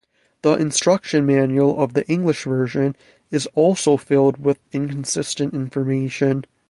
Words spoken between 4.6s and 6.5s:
inconsistent information.